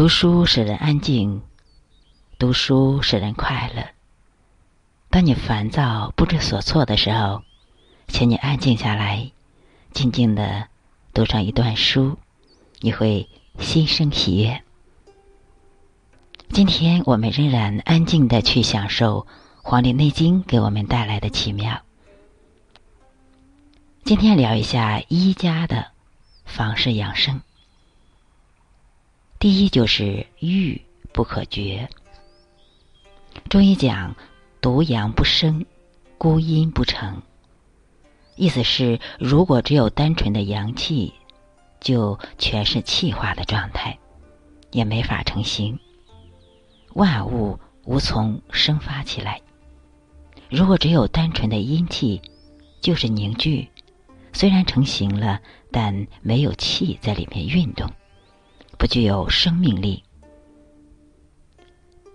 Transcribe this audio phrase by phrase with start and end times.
[0.00, 1.42] 读书使人安静，
[2.38, 3.86] 读书使人快乐。
[5.10, 7.42] 当你烦躁、不知所措的时候，
[8.08, 9.30] 请你安静下来，
[9.92, 10.68] 静静的
[11.12, 12.16] 读上一段书，
[12.78, 13.28] 你会
[13.58, 14.62] 心生喜悦。
[16.48, 19.20] 今天我们仍然安静的去享受
[19.60, 21.82] 《黄帝内经》给我们带来的奇妙。
[24.04, 25.88] 今天聊一下医家的
[26.46, 27.42] 房事养生。
[29.40, 30.78] 第一就是欲
[31.14, 31.88] 不可绝。
[33.48, 34.14] 中医讲
[34.60, 35.64] 独阳不生，
[36.18, 37.22] 孤阴不成。
[38.36, 41.14] 意思是，如果只有单纯的阳气，
[41.80, 43.98] 就全是气化的状态，
[44.72, 45.78] 也没法成形，
[46.92, 49.40] 万物无从生发起来。
[50.50, 52.20] 如果只有单纯的阴气，
[52.82, 53.66] 就是凝聚，
[54.34, 57.90] 虽然成型了，但没有气在里面运动。
[58.80, 60.02] 不具有生命力，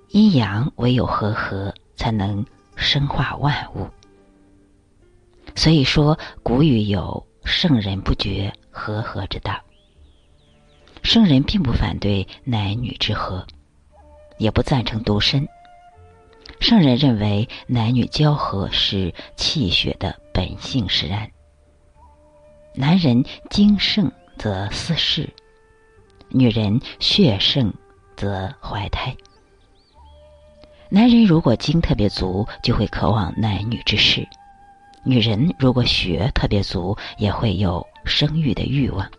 [0.10, 2.44] 阴阳唯有和合，才能
[2.76, 3.88] 生化万物。
[5.54, 9.62] 所以说，古语有“圣人不绝和合之道”。
[11.04, 13.46] 圣人并不反对男女之和，
[14.40, 15.48] 也不赞成独身。
[16.60, 21.30] 圣人认为，男女交合是气血的本性使然。
[22.74, 25.32] 男人精盛则思事。
[26.38, 27.74] 女人血盛
[28.18, 29.16] 则怀胎。
[30.90, 34.28] 男人如果精特别足，就会渴望男女之事；
[35.06, 39.10] 女人如果血特别足，也会有生育的欲望。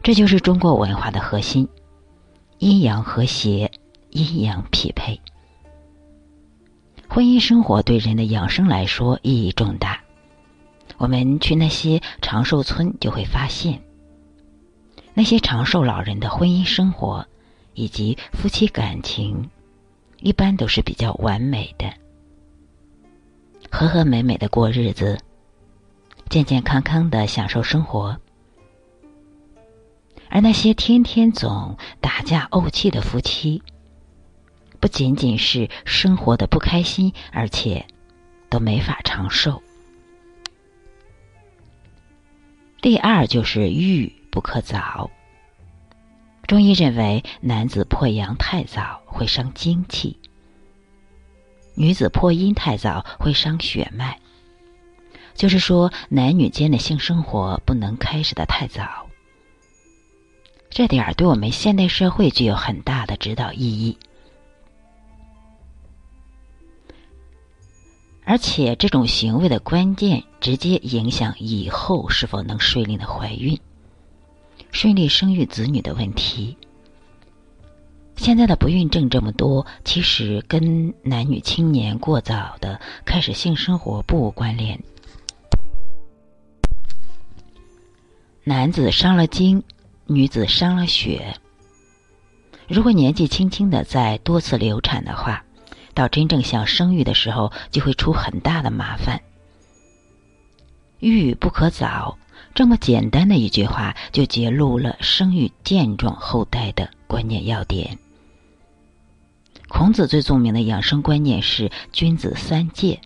[0.00, 1.68] 这就是中国文化的核心：
[2.58, 3.68] 阴阳和谐，
[4.10, 5.20] 阴阳匹配。
[7.08, 10.00] 婚姻生活对人的养生来说意义重大。
[10.96, 13.82] 我们去那些长寿村，就会发现。
[15.18, 17.26] 那些长寿老人的婚姻生活，
[17.74, 19.50] 以及夫妻感情，
[20.20, 21.92] 一般都是比较完美的，
[23.68, 25.18] 和和美美的过日子，
[26.30, 28.16] 健健康康的享受生活。
[30.28, 33.60] 而那些天天总打架怄气的夫妻，
[34.78, 37.84] 不仅仅是生活的不开心，而且
[38.48, 39.60] 都没法长寿。
[42.80, 44.16] 第二就是欲。
[44.30, 45.10] 不可早。
[46.48, 50.18] 中医认为，男子破阳太早会伤精气，
[51.74, 54.18] 女子破阴太早会伤血脉。
[55.34, 59.06] 就是说，男女间的性生活不能开始的太早。
[60.70, 63.98] 这点儿对我们现代社会具有很大的指导意义，
[68.24, 73.60] 而且这种行为的关键直接影响以后是否能顺利的怀孕。
[74.70, 76.56] 顺利生育子女的问题，
[78.16, 84.78] 现在的不孕症这么多，其实跟男女青年过早的开始性生活不无关联。
[88.44, 89.62] 男子伤了精，
[90.06, 91.34] 女子伤了血。
[92.66, 95.44] 如果年纪轻轻的再多次流产的话，
[95.94, 99.20] 到真正想生育的时候，就会出很大的麻烦。
[101.00, 102.18] 育不可早。
[102.54, 107.98] 这么简单的一句话，就揭露了生育健壮后代的观念要点。
[109.68, 113.00] 孔子最著名的养生观念是“君子三戒”，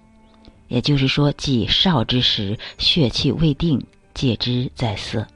[0.69, 5.27] 也就是说，即少之时，血气未定，戒之在色；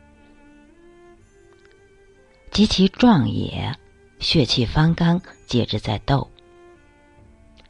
[2.53, 3.77] 及其壮也，
[4.19, 6.29] 血气方刚，戒之在斗；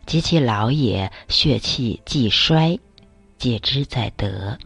[0.04, 2.78] 及其老也，血气既衰，
[3.38, 4.56] 戒之在德。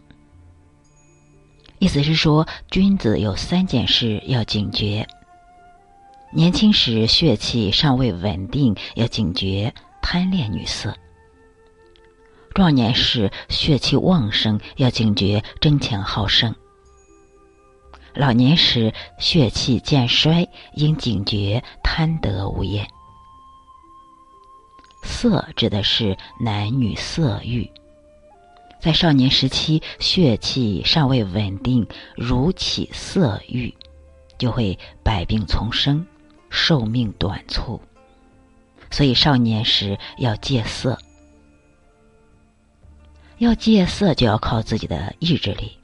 [1.81, 5.07] 意思是说，君子有三件事要警觉：
[6.31, 10.91] 年轻时血气尚未稳定，要警觉贪恋女色；
[12.53, 16.53] 壮年时血气旺盛，要警觉争强好胜；
[18.13, 22.87] 老年时血气渐衰，应警觉贪得无厌。
[25.01, 27.67] 色指的是男女色欲。
[28.81, 31.85] 在少年时期，血气尚未稳定，
[32.15, 33.71] 如起色欲，
[34.39, 36.03] 就会百病丛生，
[36.49, 37.79] 寿命短促。
[38.89, 40.97] 所以少年时要戒色，
[43.37, 45.77] 要戒色就要靠自己的意志力。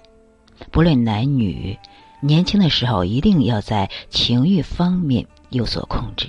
[0.72, 1.78] 不论男女，
[2.20, 6.28] 年轻的时候一定要在情欲方面有所控制，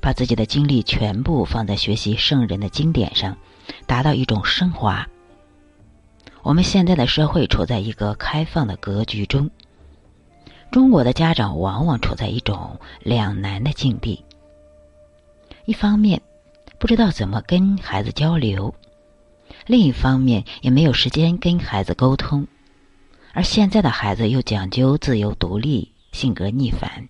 [0.00, 3.38] 把自己的精力全部放在学习圣人的经典上，
[3.86, 5.08] 达到一种升华。
[6.42, 9.50] 我们现在的社会处在一个开放的格局中，
[10.70, 14.24] 中国的家长往往处在一种两难的境地：
[15.66, 16.22] 一方面
[16.78, 18.74] 不知道怎么跟孩子交流，
[19.66, 22.46] 另一方面也没有时间跟孩子沟通。
[23.34, 27.08] 而现在的孩子又讲究自由独立，性格逆反，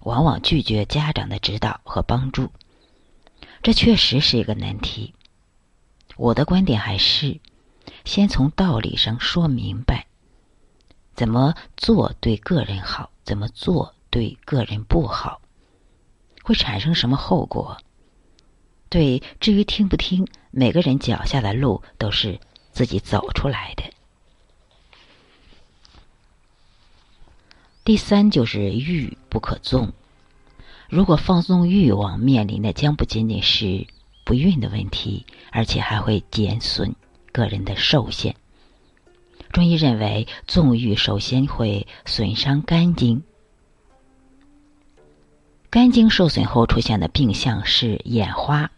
[0.00, 2.48] 往往拒绝家长的指导和帮助。
[3.62, 5.14] 这确实是一个难题。
[6.16, 7.38] 我的观点还是
[8.04, 10.06] 先从道理上说明白，
[11.14, 15.40] 怎么做对个人好，怎么做对个人不好，
[16.42, 17.78] 会产生什么后果？
[18.88, 22.40] 对，至于听不听，每个人脚下的路都是
[22.72, 23.84] 自己走出来的。
[27.84, 29.92] 第三就是欲不可纵。
[30.88, 33.86] 如果放纵欲望，面临的将不仅仅是
[34.24, 36.94] 不孕的问题，而且还会减损
[37.32, 38.34] 个人的寿限。
[39.52, 43.22] 中医认为，纵欲首先会损伤肝经，
[45.68, 48.70] 肝经受损后出现的病象是眼花，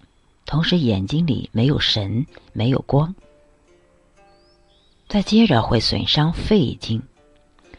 [0.46, 3.14] 同时眼睛里没有神、没有光。
[5.08, 7.02] 再接着会损伤肺经，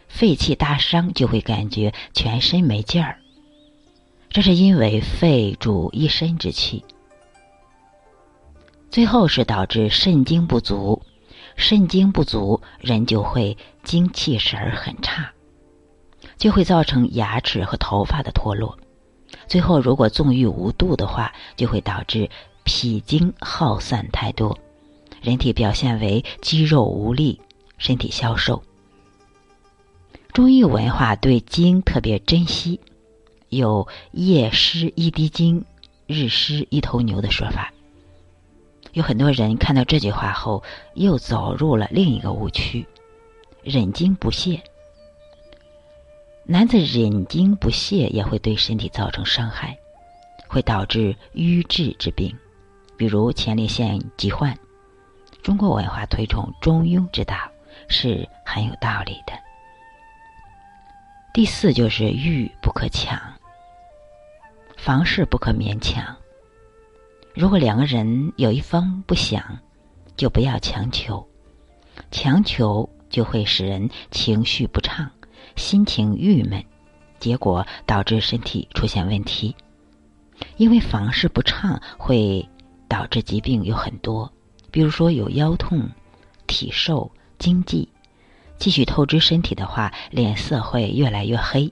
[0.07, 3.17] 肺气大伤就会感觉全身没劲儿。
[4.29, 6.85] 这是因为肺主一身之气，
[8.93, 11.01] 最后是导致肾精不足，
[11.55, 15.31] 肾精不足，人就会精气神儿很差，
[16.37, 18.77] 就会造成牙齿和头发的脱落。
[19.47, 22.29] 最后，如果纵欲无度的话，就会导致
[22.65, 24.55] 脾经耗散太多，
[25.23, 27.41] 人体表现为肌肉无力，
[27.79, 28.61] 身体消瘦。
[30.33, 32.79] 中医文化对精特别珍惜。
[33.49, 35.65] 有夜失一滴精，
[36.05, 37.72] 日失一头牛的说法。
[38.93, 40.63] 有很多人看到这句话后，
[40.93, 42.87] 又走入了另一个误区：
[43.63, 44.61] 忍精不泄。
[46.45, 49.75] 男子忍精不泄也会对身体造成伤害，
[50.47, 52.37] 会导致瘀滞之病，
[52.95, 54.55] 比如前列腺疾患。
[55.41, 57.35] 中国文化推崇中庸之道，
[57.87, 59.33] 是很有道理的。
[61.33, 63.19] 第四就是欲不可强。
[64.77, 66.15] 房事不可勉强。
[67.35, 69.57] 如果两个人有一方不想，
[70.15, 71.27] 就不要强求。
[72.11, 75.09] 强求就会使人情绪不畅，
[75.55, 76.63] 心情郁闷，
[77.19, 79.55] 结果导致身体出现问题。
[80.57, 82.47] 因为房事不畅会
[82.87, 84.31] 导致疾病有很多，
[84.69, 85.89] 比如说有腰痛、
[86.45, 87.89] 体瘦、经悸，
[88.59, 91.71] 继续透支身体的话，脸色会越来越黑。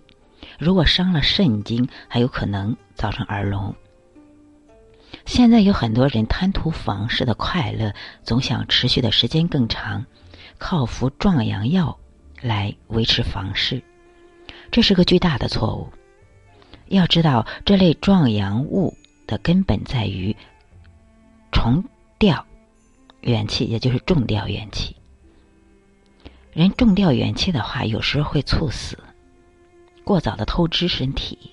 [0.58, 3.76] 如果伤了肾经，还有可能造成耳聋。
[5.26, 10.06] 现在有很多人贪图房事的快乐，总想持续的时间更长，
[10.58, 11.98] 靠服壮阳药
[12.42, 13.82] 来维持房事，
[14.72, 15.90] 这是个巨大的错误。
[16.88, 20.36] 要知道，这类壮阳物的根本在于
[21.52, 21.84] 重
[22.20, 22.46] 调
[23.22, 24.96] 元气，也就是重调元气。
[26.52, 28.98] 人重调元气的话，有时会猝死。
[30.04, 31.52] 过早的透支身体，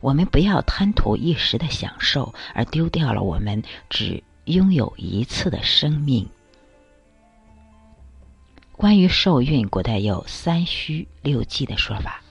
[0.00, 6.26] 我们不要贪图一时的享受，而丢掉了我们只拥有一次的生命。
[8.72, 12.22] 关于受孕，古代有三虚六忌的说法，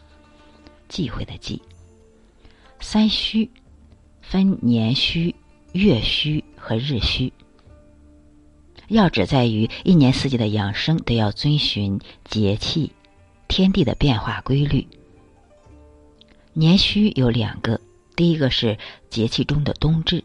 [0.88, 1.62] 忌讳的忌。
[2.80, 3.50] 三虚
[4.22, 5.34] 分年虚、
[5.72, 7.34] 月虚和日虚，
[8.90, 12.92] 要旨在于一年四季的养生都要遵循节气。
[13.48, 14.88] 天地的变化规律，
[16.58, 17.82] 年虚有两个，
[18.16, 18.78] 第一个是
[19.10, 20.24] 节气中的冬至。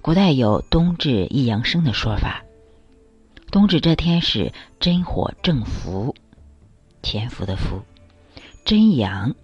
[0.00, 2.44] 古代有冬至一阳生的说法，
[3.50, 6.14] 冬至这天是真火正伏，
[7.02, 7.82] 潜伏的伏，
[8.64, 9.34] 真阳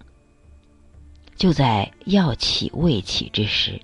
[1.35, 3.81] 就在要起未起之时，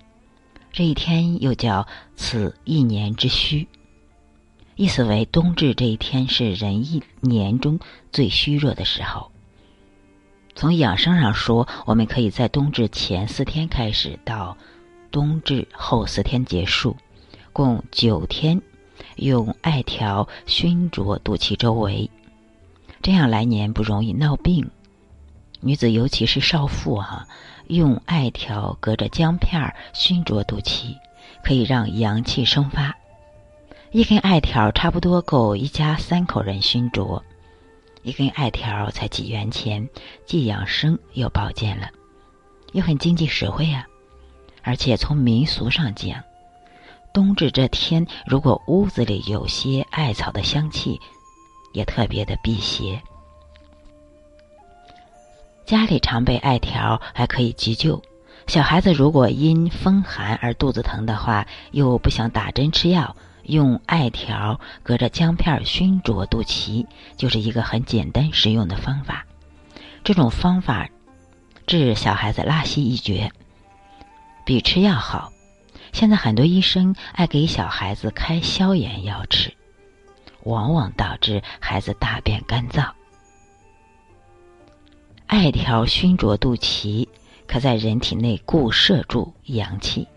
[0.72, 3.68] 这一天又叫此一年之虚。
[4.78, 7.78] 意思为，冬至这一天是人一年中
[8.14, 9.30] 最虚弱的时候。
[10.56, 14.58] 从养生上说，我们可以在冬至前四天开始，到
[15.10, 16.98] 冬至后四天结束，
[17.54, 18.62] 共九天，
[19.16, 22.10] 用艾条熏灼肚脐周围，
[23.02, 24.70] 这样来年不容易闹病。
[25.62, 27.28] 女子尤其是少妇哈，
[27.68, 30.96] 用艾条隔着姜片熏灼肚脐，
[31.44, 32.96] 可以让阳气生发。
[33.92, 37.24] 一根艾条差不多够一家三口人熏灼，
[38.02, 39.88] 一根艾条才几元钱，
[40.26, 41.90] 既养生又保健了，
[42.72, 43.86] 又很经济实惠啊！
[44.64, 46.24] 而且从民俗上讲，
[47.14, 51.00] 冬至这天如果屋子里有些艾草的香气，
[51.74, 53.02] 也特别的辟邪。
[55.66, 58.02] 家里常备艾条还可以急救。
[58.48, 63.16] 小孩子如果因风寒而肚子疼的话，又不想打针吃药，
[63.50, 66.86] 用艾条隔着姜片熏灼肚脐，
[67.18, 69.26] 就是一个很简单实用的方法。
[70.04, 70.88] 这种方法
[71.66, 73.32] 治小孩子拉稀一绝，
[74.46, 75.34] 比吃药好。
[75.92, 79.52] 现在很多医生爱给小孩子开消炎药吃，
[80.44, 82.88] 往往导致孩子大便干燥。
[85.26, 87.08] 艾条熏灼肚脐，
[87.48, 90.08] 可在人体内固摄住阳气，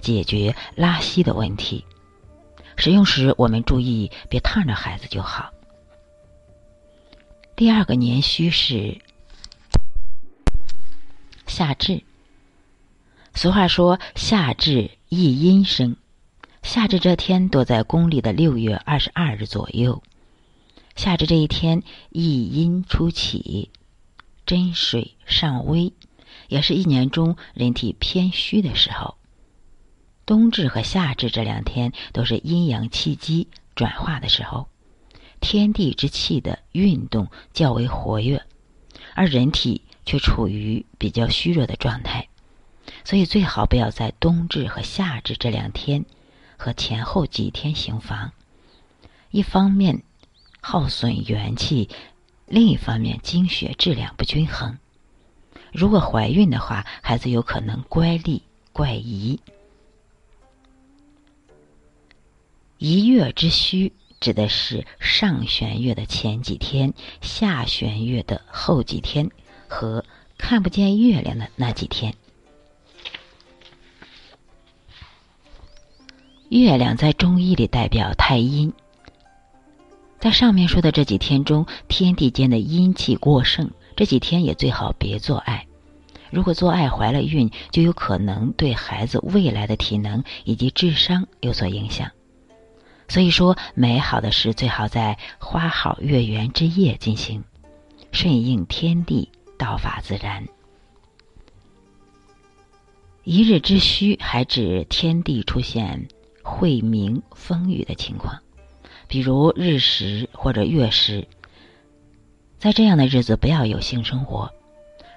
[0.00, 1.84] 解决拉稀的问题。
[2.82, 5.52] 使用时我们注意别烫着孩子就好。
[7.54, 9.00] 第二个年虚是
[11.46, 12.02] 夏至。
[13.34, 15.96] 俗话说：“夏至一阴生。”
[16.64, 20.02] 夏至这天多在公历的六月二十二日左右。
[20.96, 23.70] 夏至这一天，一阴初起。
[24.44, 25.92] 真水尚微，
[26.48, 29.16] 也是一年中人体偏虚的时候。
[30.24, 34.68] 冬至和夏至这两天都是阴阳气机转化的时候，
[35.40, 38.42] 天地之气的运动较为活跃，
[39.14, 42.28] 而人体却处于比较虚弱的状态，
[43.04, 46.04] 所以最好不要在冬至和夏至这两天
[46.56, 48.32] 和前后几天行房。
[49.30, 50.02] 一方面
[50.60, 51.88] 耗损元气。
[52.46, 54.76] 另一方面，经血质量不均衡。
[55.72, 58.42] 如果怀孕的话，孩子有可能乖戾、
[58.74, 59.40] 怪遗。
[62.84, 69.30] 一月之虚，指的是上弦月的前几天、下弦月的后几天
[69.68, 70.04] 和
[70.36, 72.12] 看不见月亮的那几天。
[76.48, 78.72] 月亮在中医里代表太阴。
[80.18, 85.68] 在上面说的这几天中，天地间的阴气过盛，这几天也最好别做爱。
[86.32, 92.10] 如果做爱怀了孕，就有可能对孩子未来的体能以及智商有所影响。
[93.12, 97.44] 所以说，美好的事最好在花好月圆之夜进行，
[98.10, 100.48] 顺应天地，道法自然。
[103.22, 106.08] 一日之虚，还指天地出现
[106.42, 108.40] 晦明风雨的情况。
[109.08, 111.28] 比如日食或者月食，
[112.58, 114.50] 在这样的日子不要有性生活。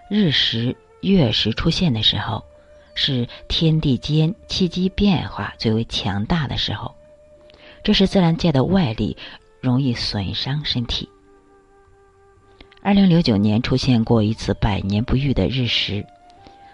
[0.10, 2.44] 日食、月食出现的时候，
[2.94, 6.94] 是天地间气机变化最为强大的时候，
[7.86, 9.16] 这是自然界的外力，
[9.62, 11.08] 容易损伤身体。
[12.82, 16.04] 二零零九年出现过一次百年不遇的日食，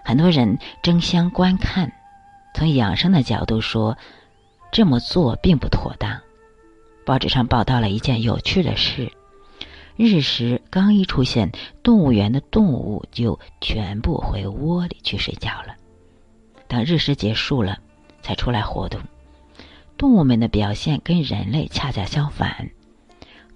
[0.05, 1.91] 很多人争相观看。
[2.55, 3.97] 从养生的角度说，
[4.71, 6.17] 这么做并不妥当。
[7.05, 9.11] 报纸上报道了一件有趣的事：
[9.97, 11.51] 日食刚一出现，
[11.83, 15.75] 动物园的动物就全部回窝里去睡觉了。
[16.69, 17.79] 等日食结束了，
[18.21, 19.01] 才出来活动。
[20.01, 22.71] 动物们的表现跟人类恰恰相反，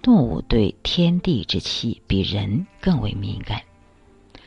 [0.00, 3.60] 动物对天地之气比人更为敏感，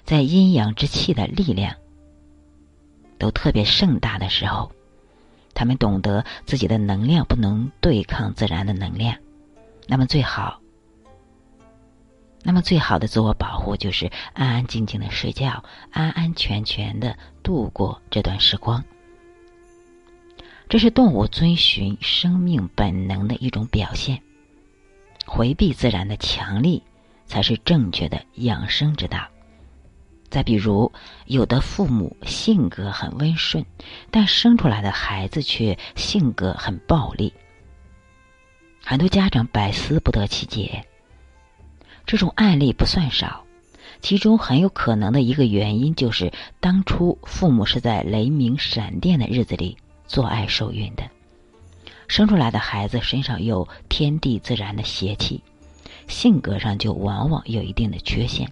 [0.05, 1.75] 在阴阳之气的力量
[3.17, 4.71] 都特别盛大的时候。
[5.53, 9.17] 他们懂得自己的能量不能对抗自然的能量，
[9.85, 10.61] 那么最好，
[12.43, 18.81] 那么最好的自我保护就是安安静静的睡觉，安安全全的度过这段时光。
[20.69, 24.21] 这是动物遵循生命本能的一种表现，
[25.25, 26.83] 回避自然的强力，
[27.25, 29.27] 才是正确的养生之道。
[30.29, 30.91] 再比如，
[31.25, 33.65] 有的父母性格很温顺，
[34.11, 37.33] 但生出来的孩子却性格很暴力，
[38.85, 40.85] 很多家长百思不得其解。
[42.05, 43.43] 这种案例不算少，
[44.01, 49.75] 其中很有可能的一个原因就是当初父母是在雷鸣闪电的日子里
[50.09, 51.03] 做爱受孕的，
[52.07, 55.41] 生出来的孩子身上有天地自然的邪气，
[56.07, 58.51] 性格上就往往有一定的缺陷。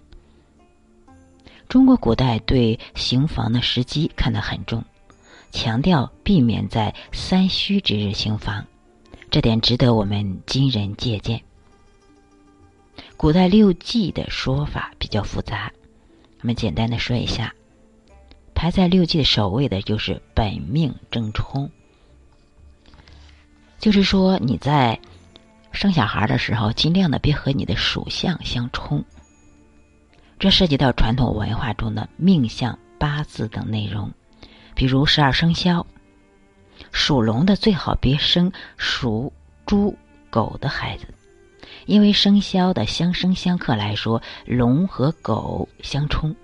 [1.68, 4.82] 中国古代对行房的时机看得很重，
[5.50, 8.64] 强调避免在三虚之日行房，
[9.30, 11.42] 这点值得我们今人借鉴。
[13.16, 15.72] 古代六忌的说法比较复杂，
[16.40, 17.52] 我们简单的说一下。
[18.58, 21.70] 排在六忌首位的就是本命正冲，
[23.78, 24.98] 就是说你在
[25.70, 29.04] 生小孩的时候，尽量的别和你的属相相冲。
[30.40, 34.10] 这涉及到传统文化中的命相、八字等内容，
[34.74, 35.86] 比如十二生肖，
[36.90, 39.32] 属龙的最好别生属
[39.66, 39.96] 猪、
[40.30, 41.06] 狗的孩子，
[41.86, 46.34] 因为生肖的相生相克来说，龙和狗相冲。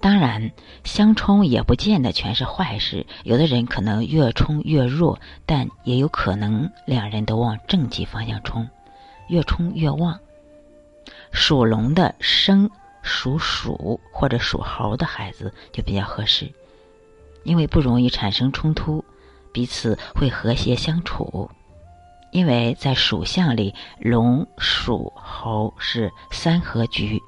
[0.00, 0.50] 当然，
[0.84, 8.68] 相冲也不见得全是坏事，有的人可能越冲越弱，但也有可能两人都往正极方向冲，
[9.28, 10.18] 越冲越旺。
[11.32, 12.70] 属龙的生
[13.02, 16.50] 属鼠或者属猴的孩子就比较合适，
[17.44, 19.04] 因为不容易产生冲突，
[19.52, 21.50] 彼此会和谐相处。
[22.30, 27.18] 因为在属相里，龙、鼠、猴是三合局，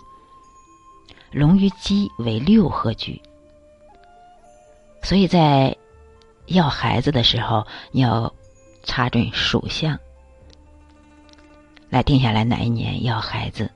[1.32, 3.22] 龙与鸡为六合局，
[5.02, 5.76] 所以在
[6.46, 8.34] 要孩子的时候，要
[8.82, 9.98] 查准属相，
[11.88, 13.70] 来定下来哪一年要孩子。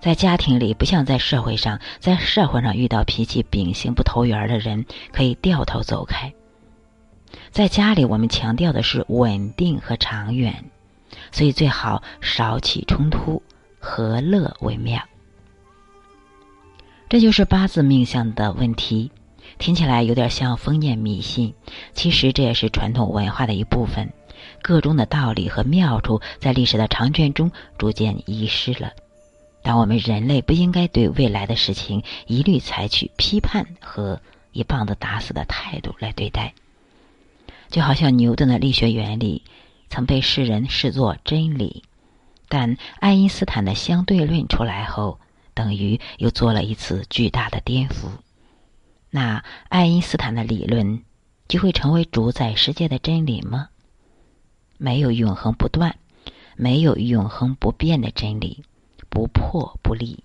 [0.00, 6.34] 在家庭里，不像在社会上，在社会上遇到脾气秉性不投缘的人，可以掉头走开。
[7.52, 10.64] 在家里，我们强调的是稳定和长远，
[11.30, 13.40] 所以最好少起冲突，
[13.78, 15.00] 和乐为妙。
[17.12, 19.10] 这就是八字命相的问题，
[19.58, 21.52] 听起来有点像封建迷信，
[21.92, 24.10] 其实这也是传统文化的一部分。
[24.62, 28.92] 个中的道理和妙处，在历史的长卷中逐渐遗失了。
[29.62, 34.18] 但我们人类不应该对未来的事情一律采取批判和
[34.52, 36.54] 一棒子打死的态度来对待。
[37.68, 39.42] 就好像牛顿的力学原理
[39.90, 41.82] 曾被世人视作真理，
[42.48, 45.18] 但爱因斯坦的相对论出来后，
[45.54, 48.08] 等于又做了一次巨大的颠覆。
[49.10, 51.02] 那爱因斯坦的理论
[51.48, 53.68] 就会成为主宰世界的真理吗？
[54.78, 55.98] 没有永恒不断，
[56.56, 58.64] 没有永恒不变的真理。
[59.10, 60.24] 不破不立，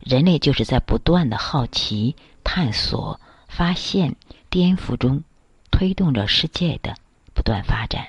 [0.00, 4.16] 人类就是在不断的好奇、探索、发现、
[4.50, 5.22] 颠覆中，
[5.70, 6.96] 推动着世界的
[7.34, 8.08] 不断发展。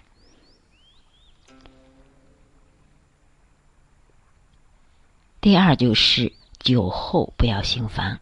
[5.40, 8.20] 第二就是酒后不要行房。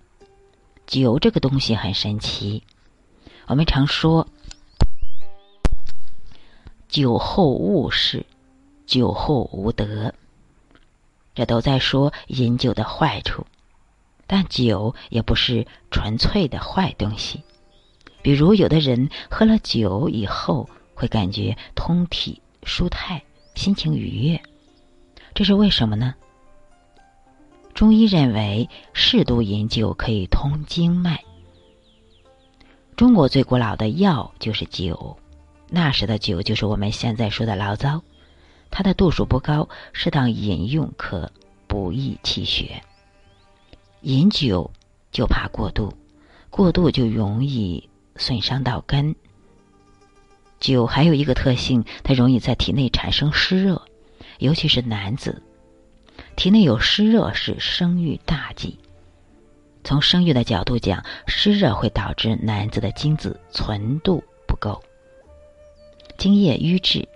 [0.86, 2.62] 酒这个东西很神奇，
[3.48, 4.28] 我们常说
[6.88, 8.26] 酒后误事，
[8.86, 10.14] 酒后无德。
[11.34, 13.46] 这都在说饮酒的坏处，
[14.26, 17.44] 但酒也不是纯粹的坏东西。
[18.22, 23.22] 比如，有的人喝了酒以后会感觉通体舒泰，
[23.56, 24.42] 心情愉悦，
[25.34, 26.16] 这是为什么呢？
[27.76, 31.22] 中医认为，适度饮酒可以通经脉。
[32.96, 35.18] 中国最古老的药就是酒，
[35.70, 38.02] 那时的酒就是我们现在说的醪糟。
[38.72, 41.30] 它的度数不高，适当饮用可
[41.68, 42.82] 补益气血。
[44.04, 44.72] 饮酒
[45.12, 45.94] 就怕过度，
[46.50, 49.14] 过度就容易损伤到根。
[50.62, 53.82] 酒还有一个特性，它容易在体内产生湿热，
[54.40, 55.44] 尤其是男子，
[56.36, 58.78] 体内有湿热是生育大忌。
[59.84, 64.84] 从生育的角度讲，湿热会导致男子的精子存度不够，
[66.18, 67.08] 精液瘀滞。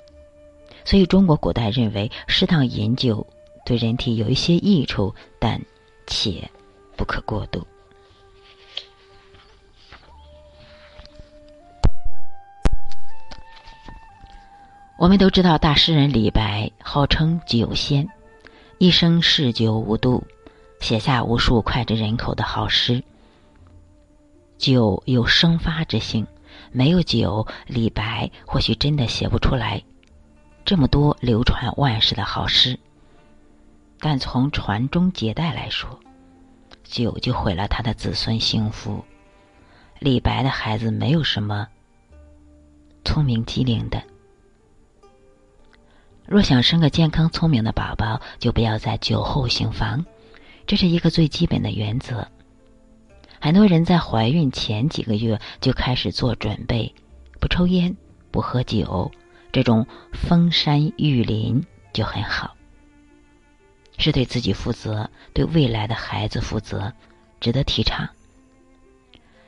[0.86, 3.26] 所以，中国古代认为适当饮酒
[3.66, 5.62] 对人体有一些益处，但
[6.08, 6.50] 且
[6.96, 7.68] 不可过度。
[14.98, 18.08] 我们都知道，大诗人李白号称酒仙，
[18.82, 20.26] 一生嗜酒无度，
[20.80, 23.04] 写下无数脍炙人口的好诗。
[24.58, 26.26] 酒有生发之性，
[26.72, 29.84] 没有酒，李白或许真的写不出来。
[30.64, 32.80] 这么多流传万世的好诗，
[34.00, 36.00] 但从传宗接代来说，
[36.86, 39.04] 酒就毁了他的子孙幸福。
[40.00, 41.68] 李白的孩子没有什么
[43.04, 44.02] 聪明机灵的，
[46.30, 50.06] 若想生个健康聪明的宝宝，就不要在酒后行房，
[50.68, 52.28] 这是一个最基本的原则。
[53.42, 56.94] 很多人在怀孕前几个月就开始做准备，
[57.40, 57.98] 不抽烟，
[58.30, 59.12] 不喝酒。
[59.52, 62.56] 这种封山育林就很好，
[63.98, 66.94] 是对自己负责，对未来的孩子负责，
[67.40, 68.08] 值得提倡。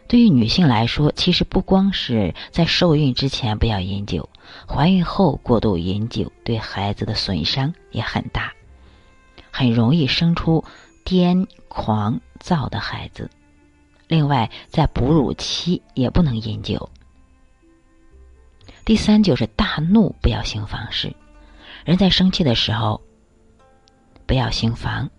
[0.08, 4.28] 对于女性来说，其实不光是在受孕之前不要饮酒，
[4.68, 8.52] 怀孕后过度饮酒对孩子的损伤也很大，
[9.52, 10.64] 很容易生出
[11.06, 13.30] 癫狂躁的孩子。
[14.08, 16.90] 另外，在哺乳期也不能饮酒。
[18.84, 21.16] 第三就是大怒不要行房事，
[21.86, 23.02] 人在生气的时候
[24.26, 25.10] 不要行房。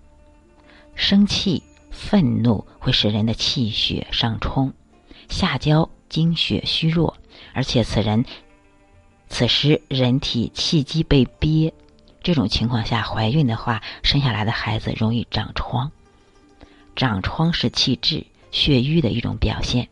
[0.94, 4.70] 生气、愤怒会使人的气血上冲，
[5.28, 7.16] 下焦，精血虚弱，
[7.54, 8.22] 而且此人
[9.32, 11.72] 此时人体气机被憋，
[12.22, 15.90] 这种情况下怀孕的话，生下来的孩子容易长疮。
[16.94, 19.88] 长疮是气滞血瘀的一种表现，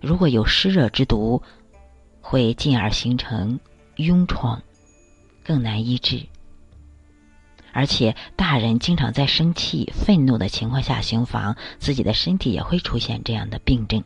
[0.00, 1.42] 如果有湿热之毒，
[2.20, 3.58] 会进而形成
[3.96, 4.62] 痈疮，
[5.42, 6.22] 更难医治。
[7.72, 14.04] 而且大人经常在生气、愤怒的情况下行房，自己的身体也会出现这样的病症。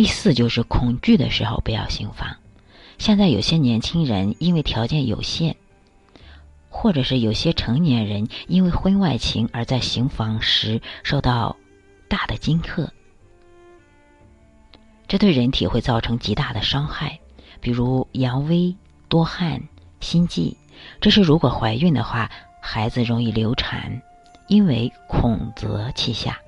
[0.00, 2.34] 第四就是恐惧的时候不要行房。
[2.96, 5.54] 现在有些年轻人因为条件有限。
[6.70, 11.54] 或者是有些成年人因为婚外情而在行房时受到
[12.08, 12.90] 大的惊吓，
[15.06, 17.20] 这对人体会造成极大的伤害，
[17.60, 18.74] 比如阳痿、
[19.06, 19.60] 多汗、
[20.00, 20.56] 心悸。
[20.98, 22.30] 这是如果怀孕的话，
[22.62, 24.00] 孩子容易流产，
[24.48, 26.40] 因为恐则气下。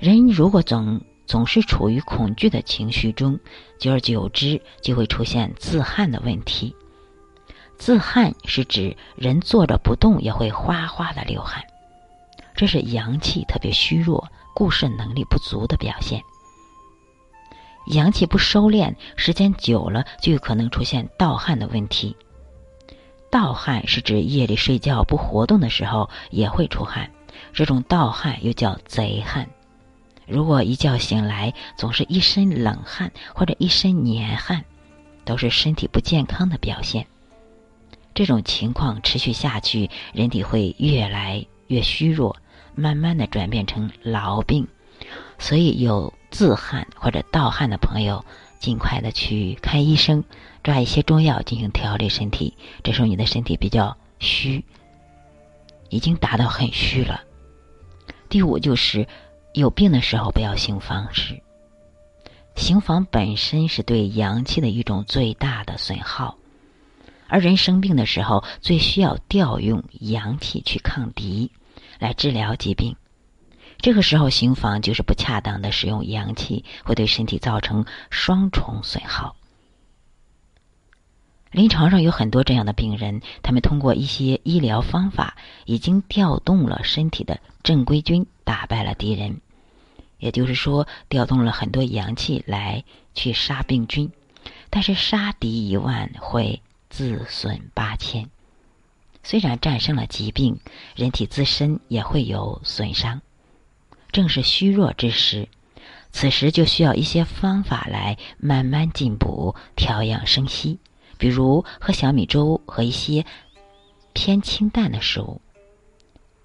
[0.00, 3.38] 人如果总总是处于恐惧的情绪中，
[3.78, 6.74] 久而久之就会出现自汗的问题。
[7.78, 11.62] 自汗是指人坐着不动也会哗哗的流汗，
[12.56, 16.20] 这是阳气特别虚弱、固摄能力不足的表现。
[17.92, 22.16] 阳气不收敛，时间久了就有可能出现盗汗的问题。
[23.30, 27.08] 盗汗是指夜里睡觉不活动的时候也会出汗，
[27.52, 29.48] 这种盗汗又叫贼汗。
[30.30, 34.64] 如果一觉醒来总是一身冷汗或者一身黏汗，
[35.24, 37.06] 都是身体不健康的表现。
[38.14, 42.36] 这种情况持续下去，人体会越来越虚弱，
[42.74, 44.66] 慢慢的转变成痨病。
[45.38, 48.24] 所以有自汗或者盗汗的朋友，
[48.58, 50.22] 尽快的去看医生，
[50.62, 52.56] 抓一些中药进行调理身体。
[52.82, 54.64] 这时候你的身体比较虚，
[55.88, 57.22] 已经达到很虚了。
[58.28, 59.08] 第五就是
[59.52, 61.42] 有病的时候不要行房事，
[62.54, 66.36] 行房本身是对阳气的一种最大的损耗。
[67.26, 71.50] 而人生病的时候，最需要调用阳气去抗敌，
[71.98, 72.96] 来治疗疾病。
[73.78, 79.36] 这个时候行房就是不恰当的使用阳气，会对身体造成双重损耗。
[81.50, 85.36] 临床上有很多这样的病人，他们通过一些医疗方法，
[85.66, 89.40] 已经调动了身体的正规军，打败了敌人。
[90.18, 92.84] 也就是说，调动了很多阳气来
[93.14, 94.10] 去杀病菌，
[94.68, 96.62] 但是杀敌一万会。
[96.92, 98.28] 自损八千，
[99.22, 100.58] 虽然战胜了疾病，
[100.96, 103.22] 人体自身也会有损伤。
[104.10, 105.48] 正是虚弱之时，
[106.10, 110.80] 此时就需要一些方法来慢慢进补、调养生息，
[111.20, 113.24] 比如喝小米粥和一些
[114.12, 115.40] 偏清淡的食物，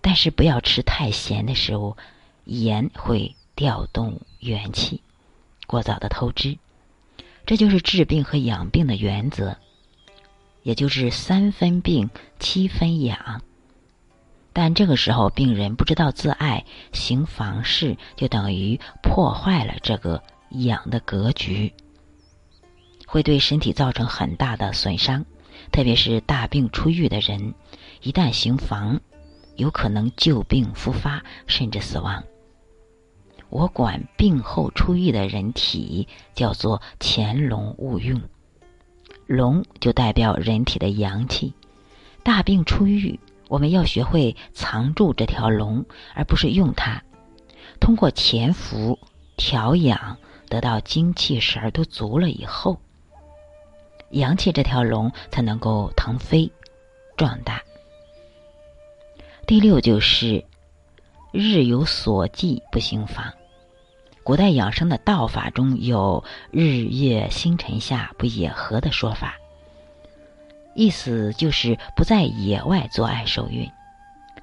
[0.01, 1.97] 但是不要吃太咸的食物，
[2.43, 5.01] 盐会调动元气，
[5.65, 6.57] 过早的透支。
[7.45, 9.57] 这就是治病和养病的原则。
[10.63, 12.09] 也就是三分病
[12.39, 13.43] 七分养，
[14.51, 21.71] 但这个时候病人不知道自爱，行房事就等于破坏了这个养的格局，
[23.07, 25.25] 会对身体造成很大的损伤。
[25.71, 27.53] 特别是大病初愈的人，
[28.01, 28.99] 一旦行房，
[29.55, 32.23] 有可能旧病复发，甚至死亡。
[33.49, 38.21] 我管病后初愈的人体叫做潜龙勿用。
[39.27, 41.53] 龙就代表人体的阳气，
[42.21, 47.01] 大病初愈，我们要学会藏住这条龙，而不是用它。
[47.79, 48.99] 通过潜伏、
[49.35, 52.79] 调养，得到精气神儿都足了以后，
[54.15, 56.49] 阳气这条龙才能够腾飞、
[57.17, 57.61] 壮大。
[59.45, 60.43] 第六就是
[61.33, 63.33] 日有所忌，不行房。
[64.23, 69.35] 古代养生的道法中有“日月星辰下不野合”的说法，
[70.75, 73.69] 意思就是不在野外做爱受孕。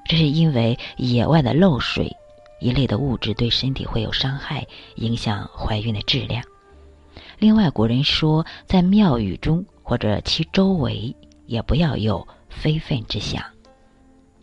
[0.04, 2.14] 这是因为野外的漏水
[2.60, 6.44] 一类的物质对身体会有伤害，影响怀孕的质量。
[7.42, 13.42] 另外，古人说，在庙宇中或者其周围也不要有非分之想，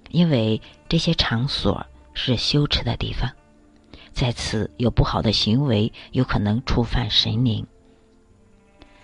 [0.09, 3.31] 因为这些场所是羞耻的地方。
[4.11, 7.65] 在此有不好的行为，有可能触犯神灵。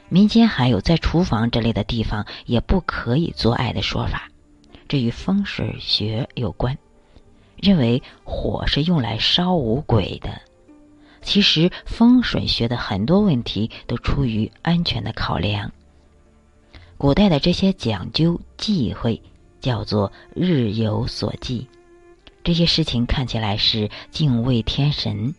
[0.09, 4.29] 民间还有在厨房这类的地方也不可以做爱的说法，
[4.89, 6.77] 这与风水学有关，
[7.55, 10.41] 认为火是用来烧五鬼的。
[11.25, 15.69] 其实风水学的很多问题都出于安全的考量。
[16.97, 19.21] 古代的这些讲究忌讳，
[19.59, 21.67] 叫做日有所忌。
[22.43, 25.33] 这些事情看起来是敬畏天神，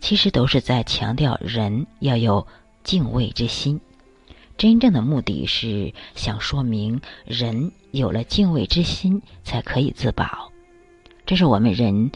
[0.00, 2.46] 其实都是在强调人要有
[2.82, 3.80] 敬畏之心。
[4.58, 10.50] 真正的目的是想说明，人有了敬畏之心，才可以自保。
[11.24, 12.10] 这是我们人，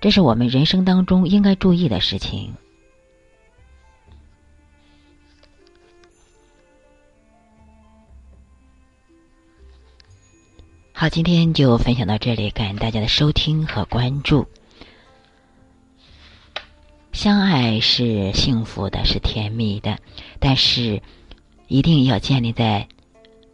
[0.00, 2.54] 这是我们人生当中应该注意的事情。
[10.92, 14.46] 好，今天就分享到这里，感谢大家的收听和关注。
[17.12, 19.98] 相爱是幸福的，是甜蜜的，
[20.38, 21.02] 但是。
[21.70, 22.88] 一定要建立在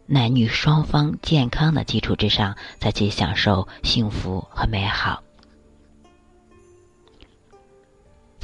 [0.05, 5.24] 男女双方健康的基础之上，才去享受幸福和美好。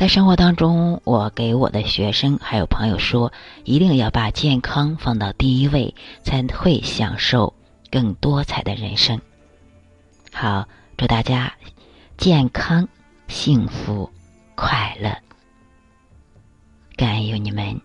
[0.02, 3.32] 在生活当中，我给我的学生还有朋友说，
[3.66, 7.54] 一定要把健康放到第一位，才会享受
[7.92, 9.22] 更多彩的人生。
[10.34, 11.54] 好，祝大家
[12.18, 12.90] 健康、
[13.28, 14.10] 幸福、
[14.56, 15.16] 快乐，
[16.96, 17.80] 感恩有你们。